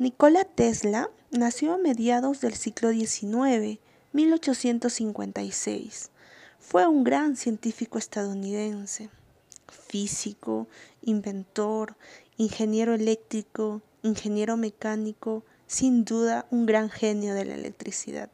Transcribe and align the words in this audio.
Nikola 0.00 0.44
Tesla 0.46 1.10
nació 1.30 1.74
a 1.74 1.76
mediados 1.76 2.40
del 2.40 2.54
siglo 2.54 2.90
XIX, 2.90 3.78
1856. 4.14 6.10
Fue 6.58 6.86
un 6.86 7.04
gran 7.04 7.36
científico 7.36 7.98
estadounidense, 7.98 9.10
físico, 9.68 10.68
inventor, 11.02 11.96
ingeniero 12.38 12.94
eléctrico, 12.94 13.82
ingeniero 14.02 14.56
mecánico, 14.56 15.44
sin 15.66 16.06
duda 16.06 16.46
un 16.50 16.64
gran 16.64 16.88
genio 16.88 17.34
de 17.34 17.44
la 17.44 17.56
electricidad. 17.56 18.30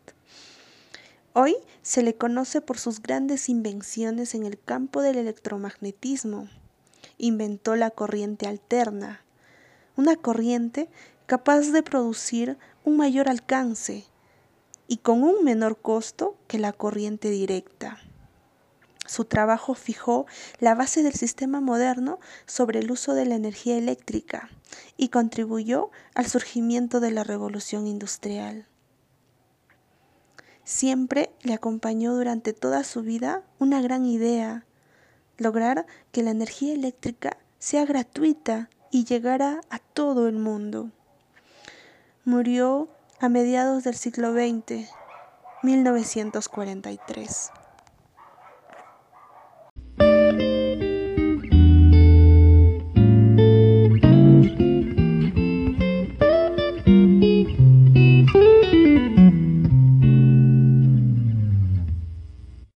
Hoy 1.32 1.56
se 1.82 2.04
le 2.04 2.14
conoce 2.14 2.60
por 2.60 2.78
sus 2.78 3.02
grandes 3.02 3.48
invenciones 3.48 4.36
en 4.36 4.46
el 4.46 4.56
campo 4.56 5.02
del 5.02 5.18
electromagnetismo. 5.18 6.48
Inventó 7.18 7.74
la 7.74 7.90
corriente 7.90 8.46
alterna, 8.46 9.24
una 9.96 10.14
corriente 10.14 10.88
capaz 11.26 11.72
de 11.72 11.82
producir 11.82 12.56
un 12.84 12.96
mayor 12.96 13.28
alcance 13.28 14.04
y 14.88 14.98
con 14.98 15.24
un 15.24 15.44
menor 15.44 15.80
costo 15.80 16.36
que 16.46 16.58
la 16.58 16.72
corriente 16.72 17.30
directa. 17.30 17.98
Su 19.06 19.24
trabajo 19.24 19.74
fijó 19.74 20.26
la 20.58 20.74
base 20.74 21.02
del 21.02 21.14
sistema 21.14 21.60
moderno 21.60 22.18
sobre 22.46 22.80
el 22.80 22.90
uso 22.90 23.14
de 23.14 23.24
la 23.24 23.36
energía 23.36 23.76
eléctrica 23.76 24.48
y 24.96 25.08
contribuyó 25.08 25.90
al 26.14 26.26
surgimiento 26.26 27.00
de 27.00 27.12
la 27.12 27.24
revolución 27.24 27.86
industrial. 27.86 28.66
Siempre 30.64 31.30
le 31.42 31.54
acompañó 31.54 32.14
durante 32.14 32.52
toda 32.52 32.82
su 32.82 33.02
vida 33.02 33.44
una 33.60 33.80
gran 33.80 34.04
idea, 34.04 34.66
lograr 35.38 35.86
que 36.10 36.24
la 36.24 36.32
energía 36.32 36.74
eléctrica 36.74 37.38
sea 37.58 37.84
gratuita 37.84 38.68
y 38.90 39.04
llegara 39.04 39.60
a 39.70 39.78
todo 39.78 40.26
el 40.26 40.36
mundo. 40.36 40.90
Murió 42.28 42.88
a 43.20 43.28
mediados 43.28 43.84
del 43.84 43.94
siglo 43.94 44.32
XX, 44.32 44.90
1943. 45.62 47.52